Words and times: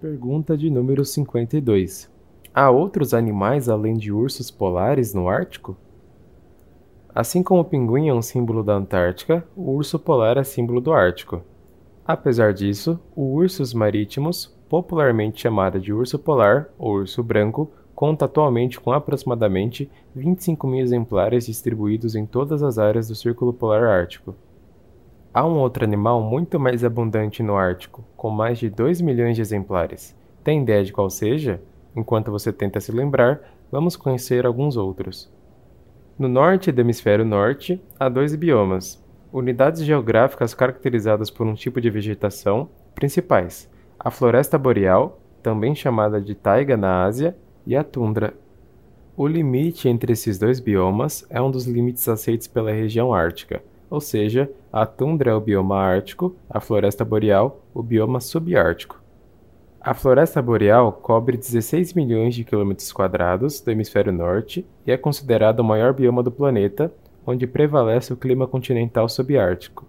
Pergunta 0.00 0.58
de 0.58 0.68
número 0.68 1.06
52. 1.06 2.10
Há 2.52 2.70
outros 2.70 3.14
animais 3.14 3.66
além 3.66 3.94
de 3.94 4.12
ursos 4.12 4.50
polares 4.50 5.14
no 5.14 5.26
Ártico? 5.26 5.74
Assim 7.14 7.42
como 7.42 7.62
o 7.62 7.64
pinguim 7.64 8.08
é 8.08 8.12
um 8.12 8.20
símbolo 8.20 8.62
da 8.62 8.74
Antártica, 8.74 9.42
o 9.56 9.70
urso 9.70 9.98
polar 9.98 10.36
é 10.36 10.44
símbolo 10.44 10.82
do 10.82 10.92
Ártico. 10.92 11.40
Apesar 12.04 12.52
disso, 12.52 13.00
o 13.16 13.36
ursus 13.36 13.72
marítimos, 13.72 14.54
popularmente 14.68 15.40
chamado 15.40 15.80
de 15.80 15.94
urso 15.94 16.18
polar 16.18 16.68
ou 16.78 16.96
urso 16.96 17.22
branco, 17.22 17.70
conta 17.94 18.26
atualmente 18.26 18.78
com 18.78 18.92
aproximadamente 18.92 19.90
25 20.14 20.66
mil 20.66 20.84
exemplares 20.84 21.46
distribuídos 21.46 22.14
em 22.14 22.26
todas 22.26 22.62
as 22.62 22.76
áreas 22.76 23.08
do 23.08 23.14
Círculo 23.14 23.50
Polar 23.50 23.84
Ártico. 23.84 24.34
Há 25.36 25.44
um 25.44 25.58
outro 25.58 25.84
animal 25.84 26.22
muito 26.22 26.58
mais 26.58 26.82
abundante 26.82 27.42
no 27.42 27.58
Ártico, 27.58 28.02
com 28.16 28.30
mais 28.30 28.56
de 28.56 28.70
2 28.70 29.02
milhões 29.02 29.36
de 29.36 29.42
exemplares. 29.42 30.16
Tem 30.42 30.62
ideia 30.62 30.82
de 30.82 30.94
qual 30.94 31.10
seja? 31.10 31.60
Enquanto 31.94 32.30
você 32.30 32.50
tenta 32.50 32.80
se 32.80 32.90
lembrar, 32.90 33.42
vamos 33.70 33.96
conhecer 33.96 34.46
alguns 34.46 34.78
outros. 34.78 35.30
No 36.18 36.26
norte 36.26 36.72
do 36.72 36.80
hemisfério 36.80 37.22
norte, 37.22 37.78
há 38.00 38.08
dois 38.08 38.34
biomas, 38.34 39.04
unidades 39.30 39.84
geográficas 39.84 40.54
caracterizadas 40.54 41.28
por 41.28 41.46
um 41.46 41.52
tipo 41.52 41.82
de 41.82 41.90
vegetação 41.90 42.70
principais: 42.94 43.70
a 43.98 44.10
floresta 44.10 44.56
boreal, 44.56 45.20
também 45.42 45.74
chamada 45.74 46.18
de 46.18 46.34
taiga 46.34 46.78
na 46.78 47.04
Ásia, 47.04 47.36
e 47.66 47.76
a 47.76 47.84
tundra. 47.84 48.32
O 49.14 49.26
limite 49.26 49.86
entre 49.86 50.14
esses 50.14 50.38
dois 50.38 50.60
biomas 50.60 51.26
é 51.28 51.42
um 51.42 51.50
dos 51.50 51.66
limites 51.66 52.08
aceitos 52.08 52.46
pela 52.46 52.72
região 52.72 53.12
ártica, 53.12 53.62
ou 53.90 54.00
seja, 54.00 54.50
a 54.72 54.84
tundra 54.84 55.30
é 55.30 55.34
o 55.34 55.40
bioma 55.40 55.76
ártico, 55.76 56.34
a 56.48 56.60
floresta 56.60 57.04
boreal, 57.04 57.60
o 57.72 57.82
bioma 57.82 58.20
subártico. 58.20 59.00
A 59.80 59.94
floresta 59.94 60.42
boreal 60.42 60.92
cobre 60.92 61.36
16 61.36 61.94
milhões 61.94 62.34
de 62.34 62.42
quilômetros 62.42 62.92
quadrados 62.92 63.60
do 63.60 63.70
hemisfério 63.70 64.12
norte 64.12 64.66
e 64.84 64.90
é 64.90 64.96
considerado 64.96 65.60
o 65.60 65.64
maior 65.64 65.92
bioma 65.92 66.22
do 66.22 66.30
planeta, 66.32 66.92
onde 67.24 67.46
prevalece 67.46 68.12
o 68.12 68.16
clima 68.16 68.48
continental 68.48 69.08
subártico. 69.08 69.86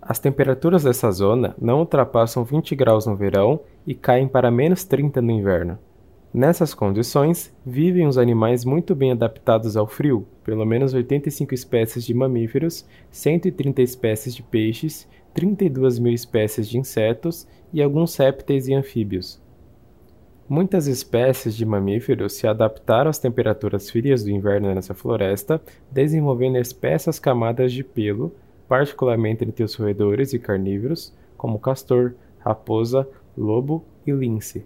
As 0.00 0.18
temperaturas 0.18 0.84
dessa 0.84 1.10
zona 1.10 1.54
não 1.60 1.80
ultrapassam 1.80 2.44
20 2.44 2.74
graus 2.74 3.04
no 3.06 3.16
verão 3.16 3.60
e 3.86 3.94
caem 3.94 4.28
para 4.28 4.50
menos 4.50 4.84
30 4.84 5.20
no 5.20 5.30
inverno. 5.30 5.78
Nessas 6.32 6.72
condições, 6.74 7.52
vivem 7.66 8.06
os 8.06 8.16
animais 8.16 8.64
muito 8.64 8.94
bem 8.94 9.10
adaptados 9.10 9.76
ao 9.76 9.86
frio, 9.86 10.26
pelo 10.44 10.64
menos 10.64 10.94
85 10.94 11.52
espécies 11.52 12.04
de 12.04 12.14
mamíferos, 12.14 12.86
130 13.10 13.82
espécies 13.82 14.34
de 14.34 14.42
peixes 14.42 15.08
32 15.34 15.98
mil 15.98 16.12
espécies 16.12 16.68
de 16.68 16.78
insetos 16.78 17.46
e 17.72 17.82
alguns 17.82 18.16
répteis 18.16 18.68
e 18.68 18.74
anfíbios. 18.74 19.40
Muitas 20.48 20.88
espécies 20.88 21.54
de 21.54 21.64
mamíferos 21.64 22.32
se 22.32 22.46
adaptaram 22.46 23.08
às 23.08 23.18
temperaturas 23.18 23.88
frias 23.88 24.24
do 24.24 24.30
inverno 24.30 24.74
nessa 24.74 24.94
floresta, 24.94 25.62
desenvolvendo 25.90 26.58
espessas 26.58 27.20
camadas 27.20 27.72
de 27.72 27.84
pelo, 27.84 28.34
particularmente 28.68 29.44
entre 29.44 29.62
os 29.62 29.74
roedores 29.74 30.32
e 30.32 30.38
carnívoros, 30.40 31.14
como 31.36 31.58
castor, 31.58 32.14
raposa, 32.40 33.06
lobo 33.36 33.84
e 34.04 34.10
lince. 34.10 34.64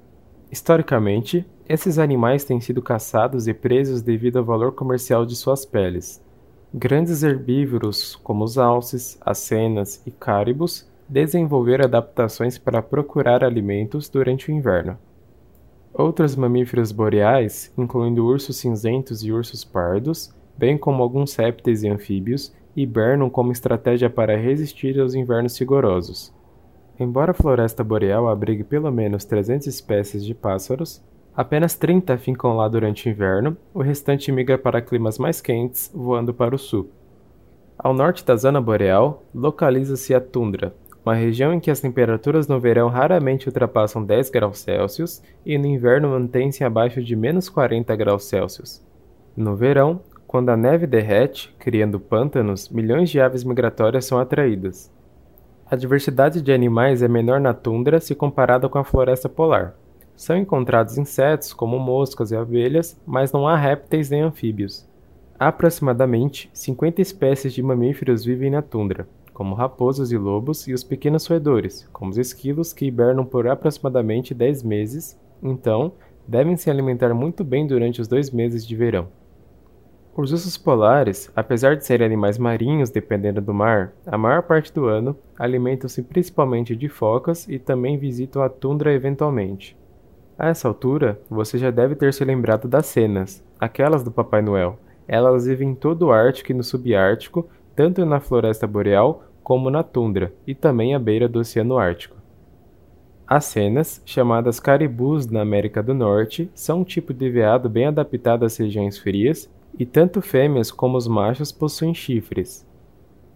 Historicamente, 0.55 1.45
esses 1.69 1.99
animais 1.99 2.45
têm 2.45 2.61
sido 2.61 2.81
caçados 2.81 3.49
e 3.49 3.53
presos 3.53 4.03
devido 4.03 4.39
ao 4.39 4.45
valor 4.45 4.71
comercial 4.71 5.27
de 5.27 5.35
suas 5.35 5.67
peles. 5.67 6.23
Grandes 6.73 7.25
herbívoros, 7.25 8.15
como 8.15 8.45
os 8.45 8.57
alces, 8.57 9.19
acenas 9.21 10.01
e 10.07 10.13
cáribos, 10.13 10.89
desenvolveram 11.09 11.87
adaptações 11.87 12.57
para 12.57 12.81
procurar 12.81 13.43
alimentos 13.43 14.09
durante 14.09 14.49
o 14.49 14.55
inverno. 14.55 14.97
Outros 15.93 16.37
mamíferos 16.37 16.93
boreais, 16.93 17.73
incluindo 17.77 18.25
ursos 18.25 18.57
cinzentos 18.57 19.25
e 19.25 19.33
ursos 19.33 19.65
pardos, 19.65 20.33
bem 20.57 20.79
como 20.79 21.03
alguns 21.03 21.35
répteis 21.35 21.83
e 21.83 21.89
anfíbios, 21.89 22.55
hibernam 22.77 23.29
como 23.29 23.51
estratégia 23.51 24.09
para 24.09 24.37
resistir 24.37 25.01
aos 25.01 25.17
invernos 25.17 25.59
rigorosos. 25.59 26.33
Embora 26.99 27.33
a 27.33 27.35
floresta 27.35 27.83
boreal 27.83 28.29
abrigue 28.29 28.65
pelo 28.65 28.91
menos 28.91 29.25
300 29.25 29.67
espécies 29.67 30.25
de 30.25 30.35
pássaros, 30.35 31.03
Apenas 31.37 31.75
30 31.75 32.17
ficam 32.17 32.57
lá 32.57 32.69
durante 32.69 33.09
o 33.09 33.11
inverno, 33.11 33.57
o 33.75 33.83
restante 33.83 34.31
migra 34.31 34.57
para 34.57 34.81
climas 34.81 35.19
mais 35.19 35.41
quentes, 35.41 35.91
voando 35.93 36.33
para 36.33 36.55
o 36.55 36.59
sul. 36.59 36.89
Ao 37.77 37.93
norte 37.93 38.25
da 38.25 38.37
zona 38.37 38.61
boreal, 38.61 39.25
localiza-se 39.35 40.15
a 40.15 40.21
tundra, 40.21 40.73
uma 41.05 41.13
região 41.13 41.53
em 41.53 41.59
que 41.59 41.73
as 41.73 41.81
temperaturas 41.81 42.47
no 42.47 42.61
verão 42.61 42.89
raramente 42.89 43.49
ultrapassam 43.49 44.05
10 44.05 44.31
graus 44.31 44.61
Celsius 44.61 45.21
e 45.45 45.59
no 45.59 45.67
inverno 45.67 46.11
mantêm-se 46.11 46.63
abaixo 46.63 47.03
de 47.03 47.17
menos 47.17 47.49
40 47.49 47.97
graus 47.97 48.27
Celsius. 48.27 48.81
No 49.37 49.57
verão, 49.57 50.01
quando 50.29 50.51
a 50.51 50.57
neve 50.57 50.87
derrete, 50.87 51.53
criando 51.59 51.99
pântanos, 51.99 52.69
milhões 52.69 53.11
de 53.11 53.21
aves 53.21 53.43
migratórias 53.43 54.05
são 54.05 54.21
atraídas. 54.21 54.89
A 55.67 55.77
diversidade 55.77 56.43
de 56.43 56.53
animais 56.53 57.03
é 57.03 57.09
menor 57.09 57.41
na 57.41 57.55
tundra 57.55 57.99
se 57.99 58.15
comparada 58.15 58.69
com 58.69 58.79
a 58.79 58.85
floresta 58.85 59.31
polar. 59.31 59.75
São 60.15 60.37
encontrados 60.37 60.99
insetos, 60.99 61.55
como 61.55 61.79
moscas 61.79 62.31
e 62.31 62.37
abelhas, 62.37 63.01
mas 63.07 63.33
não 63.33 63.49
há 63.49 63.57
répteis 63.57 64.11
nem 64.11 64.21
anfíbios. 64.21 64.87
Aproximadamente 65.39 66.51
50 66.53 67.01
espécies 67.01 67.55
de 67.55 67.63
mamíferos 67.63 68.27
vivem 68.27 68.51
na 68.51 68.61
tundra, 68.61 69.09
como 69.33 69.55
raposas 69.55 70.13
e 70.13 70.19
lobos, 70.19 70.69
e 70.69 70.75
os 70.75 70.85
pequenos 70.85 71.27
roedores, 71.27 71.89
como 71.93 72.11
os 72.11 72.19
esquilos, 72.19 72.75
que 72.75 72.85
hibernam 72.85 73.25
por 73.25 73.49
aproximadamente 73.49 74.35
10 74.35 74.63
meses, 74.63 75.19
então 75.43 75.93
devem 76.29 76.59
se 76.59 76.71
alimentar 76.71 77.15
muito 77.15 77.43
bem 77.43 77.67
durante 77.67 78.03
os 78.03 78.07
dois 78.07 78.31
meses 78.31 78.67
de 78.67 78.77
verão. 78.77 79.09
Os 80.17 80.31
ursos 80.31 80.57
polares, 80.57 81.29
apesar 81.35 81.75
de 81.75 81.85
serem 81.85 82.07
animais 82.07 82.39
marinhos 82.39 82.89
dependendo 82.89 83.41
do 83.41 83.53
mar, 83.53 83.93
a 84.07 84.17
maior 84.17 84.43
parte 84.43 84.73
do 84.73 84.87
ano 84.87 85.17
alimentam-se 85.37 86.05
principalmente 86.05 86.77
de 86.77 86.89
focas 86.89 87.49
e 87.49 87.59
também 87.59 87.99
visitam 87.99 88.41
a 88.41 88.49
tundra 88.49 88.93
eventualmente. 88.93 89.77
A 90.39 90.49
essa 90.49 90.69
altura, 90.69 91.19
você 91.29 91.59
já 91.59 91.73
deve 91.73 91.97
ter 91.97 92.15
se 92.15 92.25
lembrado 92.25 92.69
das 92.69 92.87
cenas, 92.87 93.45
aquelas 93.59 94.05
do 94.05 94.11
Papai 94.13 94.41
Noel. 94.41 94.79
Elas 95.09 95.47
vivem 95.47 95.71
em 95.71 95.75
todo 95.75 96.03
o 96.03 96.13
Ártico 96.13 96.53
e 96.53 96.55
no 96.55 96.63
Subártico, 96.63 97.49
tanto 97.75 98.07
na 98.07 98.21
floresta 98.21 98.69
boreal 98.69 99.25
como 99.43 99.69
na 99.69 99.83
tundra, 99.83 100.33
e 100.47 100.55
também 100.55 100.95
à 100.95 100.99
beira 100.99 101.29
do 101.29 101.41
Oceano 101.41 101.77
Ártico. 101.77 102.17
As 103.27 103.47
cenas, 103.47 104.01
chamadas 104.07 104.61
caribus 104.61 105.27
na 105.27 105.41
América 105.41 105.83
do 105.83 105.93
Norte, 105.93 106.49
são 106.55 106.81
um 106.81 106.85
tipo 106.85 107.13
de 107.13 107.29
veado 107.29 107.69
bem 107.69 107.87
adaptado 107.87 108.45
às 108.45 108.57
regiões 108.57 108.97
frias, 108.97 109.51
e 109.79 109.85
tanto 109.85 110.23
fêmeas 110.23 110.71
como 110.71 110.97
os 110.97 111.07
machos 111.07 111.51
possuem 111.51 111.95
chifres. 111.95 112.67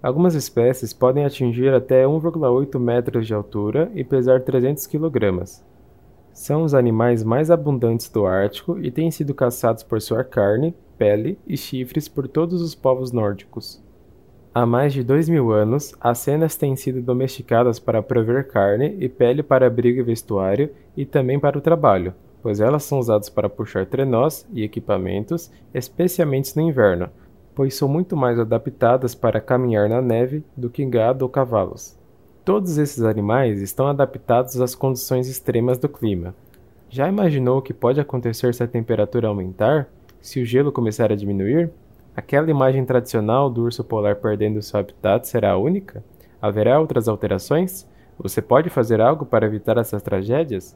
Algumas 0.03 0.35
espécies 0.35 0.93
podem 0.93 1.25
atingir 1.25 1.75
até 1.75 2.05
1,8 2.05 2.79
metros 2.79 3.27
de 3.27 3.35
altura 3.35 3.91
e 3.95 4.05
pesar 4.05 4.43
300 4.43 4.87
kg. 4.87 5.45
São 6.33 6.63
os 6.63 6.73
animais 6.73 7.25
mais 7.25 7.51
abundantes 7.51 8.09
do 8.09 8.25
Ártico 8.25 8.79
e 8.79 8.93
têm 8.93 9.11
sido 9.11 9.35
caçados 9.35 9.83
por 9.83 10.01
sua 10.01 10.23
carne, 10.23 10.73
pele 10.97 11.37
e 11.47 11.57
chifres 11.57 12.09
por 12.09 12.29
todos 12.29 12.63
os 12.63 12.77
povos 12.77 13.11
nórdicos. 13.11 13.83
Há 14.55 14.65
mais 14.65 14.93
de 14.93 15.03
dois 15.03 15.29
mil 15.29 15.51
anos, 15.53 15.95
as 16.01 16.19
cenas 16.19 16.57
têm 16.57 16.77
sido 16.77 17.03
domesticadas 17.03 17.79
para 17.79 18.03
prover 18.03 18.47
carne 18.47 18.97
e 19.01 19.09
pele 19.09 19.43
para 19.43 19.67
abrigo 19.67 20.01
e 20.01 20.03
vestuário 20.03 20.71
e 20.97 21.05
também 21.05 21.39
para 21.41 21.59
o 21.59 21.61
trabalho, 21.61 22.15
pois 22.43 22.61
elas 22.61 22.85
são 22.85 22.99
usadas 22.99 23.29
para 23.29 23.49
puxar 23.49 23.87
trenós 23.87 24.47
e 24.53 24.63
equipamentos, 24.63 25.51
especialmente 25.75 26.57
no 26.57 26.63
inverno, 26.63 27.09
pois 27.55 27.75
são 27.75 27.89
muito 27.89 28.17
mais 28.17 28.39
adaptadas 28.39 29.15
para 29.15 29.41
caminhar 29.41 29.89
na 29.89 30.01
neve 30.01 30.45
do 30.57 30.71
que 30.71 30.85
gado 30.85 31.25
ou 31.25 31.29
cavalos. 31.29 31.99
Todos 32.45 32.79
esses 32.79 33.03
animais 33.03 33.61
estão 33.61 33.89
adaptados 33.89 34.61
às 34.61 34.75
condições 34.75 35.29
extremas 35.29 35.77
do 35.77 35.89
clima. 35.89 36.35
Já 36.89 37.09
imaginou 37.09 37.59
o 37.59 37.63
que 37.63 37.75
pode 37.75 38.01
acontecer 38.01 38.55
se 38.55 38.63
a 38.63 38.67
temperatura 38.67 39.29
aumentar? 39.29 39.89
Se 40.21 40.41
o 40.41 40.47
gelo 40.47 40.73
começar 40.73 41.13
a 41.13 41.17
diminuir? 41.17 41.71
Aquela 42.17 42.51
imagem 42.51 42.85
tradicional 42.85 43.51
do 43.51 43.65
urso 43.65 43.85
polar 43.85 44.17
perdendo 44.17 44.63
seu 44.63 44.81
habitat 44.81 45.29
será 45.29 45.57
única? 45.59 46.03
Haverá 46.41 46.81
outras 46.81 47.07
alterações? 47.07 47.87
Você 48.19 48.41
pode 48.41 48.71
fazer 48.71 49.01
algo 49.01 49.27
para 49.27 49.47
evitar 49.47 49.77
essas 49.77 50.03
tragédias? 50.03 50.75